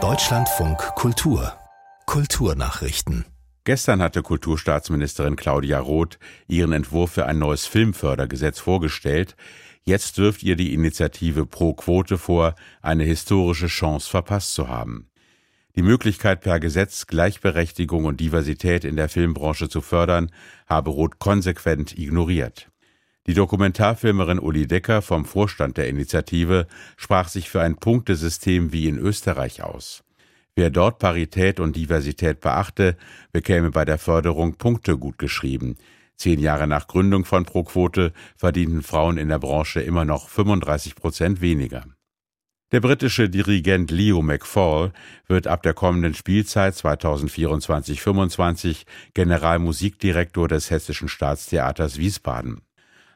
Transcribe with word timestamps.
Deutschlandfunk 0.00 0.78
Kultur 0.94 1.52
Kulturnachrichten 2.06 3.24
Gestern 3.64 4.00
hatte 4.00 4.22
Kulturstaatsministerin 4.22 5.34
Claudia 5.34 5.80
Roth 5.80 6.20
ihren 6.46 6.70
Entwurf 6.70 7.10
für 7.10 7.26
ein 7.26 7.40
neues 7.40 7.66
Filmfördergesetz 7.66 8.60
vorgestellt. 8.60 9.34
Jetzt 9.82 10.16
wirft 10.18 10.44
ihr 10.44 10.54
die 10.54 10.74
Initiative 10.74 11.44
Pro 11.44 11.74
Quote 11.74 12.18
vor, 12.18 12.54
eine 12.82 13.02
historische 13.02 13.66
Chance 13.66 14.08
verpasst 14.08 14.54
zu 14.54 14.68
haben. 14.68 15.10
Die 15.74 15.82
Möglichkeit 15.82 16.40
per 16.42 16.60
Gesetz 16.60 17.08
Gleichberechtigung 17.08 18.04
und 18.04 18.20
Diversität 18.20 18.84
in 18.84 18.94
der 18.94 19.08
Filmbranche 19.08 19.68
zu 19.68 19.80
fördern, 19.80 20.30
habe 20.68 20.90
Roth 20.90 21.18
konsequent 21.18 21.98
ignoriert. 21.98 22.70
Die 23.28 23.34
Dokumentarfilmerin 23.34 24.38
Uli 24.38 24.66
Decker 24.66 25.02
vom 25.02 25.26
Vorstand 25.26 25.76
der 25.76 25.90
Initiative 25.90 26.66
sprach 26.96 27.28
sich 27.28 27.50
für 27.50 27.60
ein 27.60 27.76
Punktesystem 27.76 28.72
wie 28.72 28.88
in 28.88 28.96
Österreich 28.96 29.62
aus. 29.62 30.02
Wer 30.56 30.70
dort 30.70 30.98
Parität 30.98 31.60
und 31.60 31.76
Diversität 31.76 32.40
beachte, 32.40 32.96
bekäme 33.30 33.70
bei 33.70 33.84
der 33.84 33.98
Förderung 33.98 34.54
Punkte 34.54 34.96
gutgeschrieben. 34.96 35.76
Zehn 36.16 36.40
Jahre 36.40 36.66
nach 36.66 36.86
Gründung 36.86 37.26
von 37.26 37.44
ProQuote 37.44 38.14
verdienten 38.34 38.82
Frauen 38.82 39.18
in 39.18 39.28
der 39.28 39.40
Branche 39.40 39.82
immer 39.82 40.06
noch 40.06 40.30
35 40.30 40.94
Prozent 40.94 41.42
weniger. 41.42 41.84
Der 42.72 42.80
britische 42.80 43.28
Dirigent 43.28 43.90
Leo 43.90 44.22
McFall 44.22 44.94
wird 45.26 45.46
ab 45.46 45.62
der 45.62 45.74
kommenden 45.74 46.14
Spielzeit 46.14 46.72
2024-25 46.76 48.86
Generalmusikdirektor 49.12 50.48
des 50.48 50.70
Hessischen 50.70 51.10
Staatstheaters 51.10 51.98
Wiesbaden. 51.98 52.62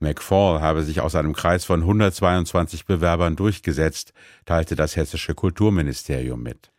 McFall 0.00 0.60
habe 0.60 0.82
sich 0.82 1.00
aus 1.00 1.14
einem 1.14 1.32
Kreis 1.32 1.64
von 1.64 1.80
122 1.80 2.84
Bewerbern 2.84 3.36
durchgesetzt, 3.36 4.12
teilte 4.44 4.76
das 4.76 4.96
hessische 4.96 5.34
Kulturministerium 5.34 6.42
mit. 6.42 6.72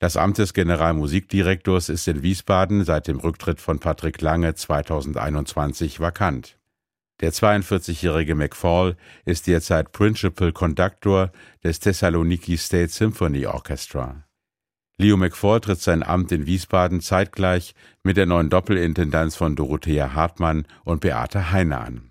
Das 0.00 0.16
Amt 0.16 0.38
des 0.38 0.54
Generalmusikdirektors 0.54 1.88
ist 1.88 2.06
in 2.06 2.22
Wiesbaden 2.22 2.84
seit 2.84 3.08
dem 3.08 3.18
Rücktritt 3.18 3.60
von 3.60 3.80
Patrick 3.80 4.20
Lange 4.20 4.54
2021 4.54 5.98
vakant. 5.98 6.56
Der 7.20 7.32
42-jährige 7.32 8.36
McFall 8.36 8.96
ist 9.24 9.48
derzeit 9.48 9.90
Principal 9.90 10.52
Conductor 10.52 11.32
des 11.64 11.80
Thessaloniki 11.80 12.56
State 12.56 12.92
Symphony 12.92 13.46
Orchestra. 13.46 14.24
Leo 14.98 15.16
McFall 15.16 15.60
tritt 15.60 15.80
sein 15.80 16.04
Amt 16.04 16.30
in 16.30 16.46
Wiesbaden 16.46 17.00
zeitgleich 17.00 17.74
mit 18.04 18.16
der 18.16 18.26
neuen 18.26 18.50
Doppelintendanz 18.50 19.34
von 19.34 19.56
Dorothea 19.56 20.12
Hartmann 20.14 20.64
und 20.84 21.00
Beate 21.00 21.50
Heine 21.50 21.78
an. 21.78 22.07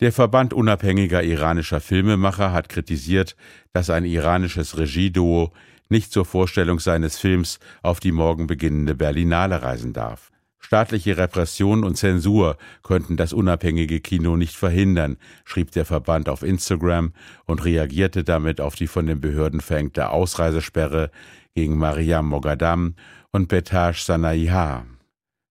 Der 0.00 0.12
Verband 0.12 0.54
unabhängiger 0.54 1.22
iranischer 1.22 1.80
Filmemacher 1.80 2.52
hat 2.52 2.70
kritisiert, 2.70 3.36
dass 3.74 3.90
ein 3.90 4.06
iranisches 4.06 4.78
Regieduo 4.78 5.52
nicht 5.90 6.10
zur 6.10 6.24
Vorstellung 6.24 6.80
seines 6.80 7.18
Films 7.18 7.60
auf 7.82 8.00
die 8.00 8.12
morgen 8.12 8.46
beginnende 8.46 8.94
Berlinale 8.94 9.62
reisen 9.62 9.92
darf. 9.92 10.30
Staatliche 10.58 11.18
Repression 11.18 11.84
und 11.84 11.96
Zensur 11.96 12.56
könnten 12.82 13.18
das 13.18 13.34
unabhängige 13.34 14.00
Kino 14.00 14.36
nicht 14.36 14.56
verhindern, 14.56 15.18
schrieb 15.44 15.72
der 15.72 15.84
Verband 15.84 16.30
auf 16.30 16.42
Instagram 16.42 17.12
und 17.44 17.64
reagierte 17.64 18.24
damit 18.24 18.60
auf 18.60 18.76
die 18.76 18.86
von 18.86 19.06
den 19.06 19.20
Behörden 19.20 19.60
verhängte 19.60 20.10
Ausreisesperre 20.10 21.10
gegen 21.54 21.76
Mariam 21.76 22.26
Mogadam 22.26 22.94
und 23.32 23.48
Betaj 23.48 24.02
Sanaiha. 24.02 24.86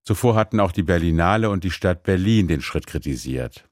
Zuvor 0.03 0.35
hatten 0.35 0.59
auch 0.59 0.71
die 0.71 0.83
Berlinale 0.83 1.51
und 1.51 1.63
die 1.63 1.71
Stadt 1.71 2.01
Berlin 2.01 2.47
den 2.47 2.61
Schritt 2.61 2.87
kritisiert. 2.87 3.68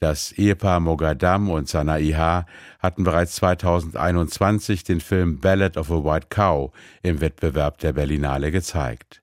Das 0.00 0.30
Ehepaar 0.30 0.78
Mogadam 0.78 1.50
und 1.50 1.68
Sanaiha 1.68 2.46
hatten 2.78 3.02
bereits 3.02 3.34
2021 3.36 4.84
den 4.84 5.00
Film 5.00 5.40
Ballad 5.40 5.76
of 5.76 5.90
a 5.90 6.04
White 6.04 6.28
Cow 6.30 6.72
im 7.02 7.20
Wettbewerb 7.20 7.78
der 7.78 7.94
Berlinale 7.94 8.52
gezeigt. 8.52 9.22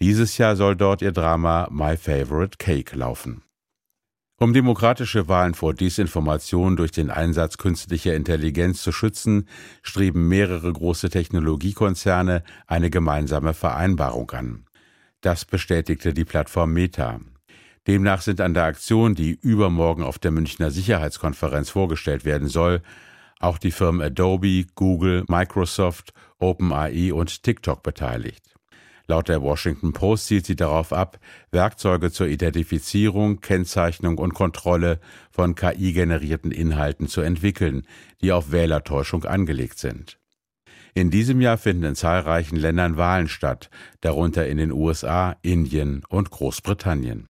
Dieses 0.00 0.36
Jahr 0.36 0.56
soll 0.56 0.74
dort 0.74 1.02
ihr 1.02 1.12
Drama 1.12 1.68
My 1.70 1.96
Favorite 1.96 2.58
Cake 2.58 2.96
laufen. 2.96 3.42
Um 4.40 4.52
demokratische 4.52 5.28
Wahlen 5.28 5.54
vor 5.54 5.74
Desinformation 5.74 6.76
durch 6.76 6.92
den 6.92 7.10
Einsatz 7.10 7.58
künstlicher 7.58 8.14
Intelligenz 8.14 8.82
zu 8.82 8.92
schützen, 8.92 9.48
streben 9.82 10.28
mehrere 10.28 10.72
große 10.72 11.10
Technologiekonzerne 11.10 12.44
eine 12.66 12.90
gemeinsame 12.90 13.54
Vereinbarung 13.54 14.30
an. 14.32 14.64
Das 15.20 15.44
bestätigte 15.44 16.14
die 16.14 16.24
Plattform 16.24 16.72
Meta. 16.72 17.20
Demnach 17.88 18.20
sind 18.20 18.42
an 18.42 18.52
der 18.52 18.64
Aktion, 18.64 19.14
die 19.14 19.30
übermorgen 19.30 20.02
auf 20.02 20.18
der 20.18 20.30
Münchner 20.30 20.70
Sicherheitskonferenz 20.70 21.70
vorgestellt 21.70 22.26
werden 22.26 22.46
soll, 22.46 22.82
auch 23.40 23.56
die 23.56 23.70
Firmen 23.70 24.02
Adobe, 24.02 24.66
Google, 24.74 25.24
Microsoft, 25.26 26.12
OpenAI 26.38 27.14
und 27.14 27.42
TikTok 27.42 27.82
beteiligt. 27.82 28.44
Laut 29.06 29.30
der 29.30 29.40
Washington 29.40 29.94
Post 29.94 30.26
zielt 30.26 30.44
sie 30.44 30.54
darauf 30.54 30.92
ab, 30.92 31.18
Werkzeuge 31.50 32.10
zur 32.10 32.26
Identifizierung, 32.26 33.40
Kennzeichnung 33.40 34.18
und 34.18 34.34
Kontrolle 34.34 35.00
von 35.30 35.54
KI-generierten 35.54 36.50
Inhalten 36.50 37.08
zu 37.08 37.22
entwickeln, 37.22 37.86
die 38.20 38.32
auf 38.32 38.52
Wählertäuschung 38.52 39.24
angelegt 39.24 39.78
sind. 39.78 40.18
In 40.92 41.10
diesem 41.10 41.40
Jahr 41.40 41.56
finden 41.56 41.84
in 41.84 41.94
zahlreichen 41.94 42.56
Ländern 42.56 42.98
Wahlen 42.98 43.28
statt, 43.28 43.70
darunter 44.02 44.46
in 44.46 44.58
den 44.58 44.72
USA, 44.72 45.36
Indien 45.40 46.02
und 46.10 46.30
Großbritannien. 46.30 47.28